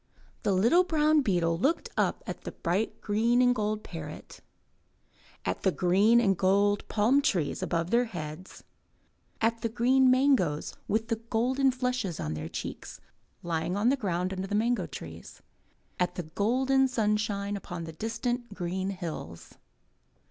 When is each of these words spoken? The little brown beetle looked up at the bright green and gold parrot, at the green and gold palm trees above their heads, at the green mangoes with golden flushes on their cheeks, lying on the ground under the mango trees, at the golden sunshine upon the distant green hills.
The 0.41 0.51
little 0.51 0.83
brown 0.83 1.21
beetle 1.21 1.59
looked 1.59 1.89
up 1.95 2.23
at 2.25 2.41
the 2.41 2.53
bright 2.53 3.01
green 3.01 3.39
and 3.39 3.53
gold 3.53 3.83
parrot, 3.83 4.41
at 5.45 5.61
the 5.61 5.71
green 5.71 6.19
and 6.19 6.35
gold 6.35 6.87
palm 6.87 7.21
trees 7.21 7.61
above 7.61 7.91
their 7.91 8.05
heads, 8.05 8.63
at 9.41 9.61
the 9.61 9.69
green 9.69 10.09
mangoes 10.09 10.73
with 10.87 11.13
golden 11.29 11.69
flushes 11.69 12.19
on 12.19 12.33
their 12.33 12.49
cheeks, 12.49 12.99
lying 13.43 13.77
on 13.77 13.89
the 13.89 13.95
ground 13.95 14.33
under 14.33 14.47
the 14.47 14.55
mango 14.55 14.87
trees, 14.87 15.43
at 15.99 16.15
the 16.15 16.23
golden 16.23 16.87
sunshine 16.87 17.55
upon 17.55 17.83
the 17.83 17.93
distant 17.93 18.55
green 18.55 18.89
hills. 18.89 19.53